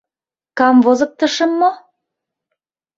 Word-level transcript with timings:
Камвозыктышым 0.57 1.51
мо?.. 1.59 1.71